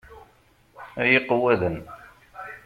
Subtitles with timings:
[1.01, 1.77] Ay iqewwaden!